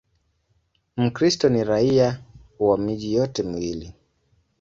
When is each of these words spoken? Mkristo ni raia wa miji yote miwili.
Mkristo 0.97 1.49
ni 1.49 1.63
raia 1.63 2.21
wa 2.59 2.77
miji 2.77 3.13
yote 3.13 3.43
miwili. 3.43 3.93